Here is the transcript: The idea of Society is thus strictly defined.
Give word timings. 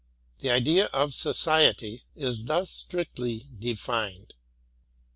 The 0.39 0.49
idea 0.49 0.85
of 0.85 1.13
Society 1.13 2.05
is 2.15 2.45
thus 2.45 2.71
strictly 2.71 3.45
defined. 3.59 4.33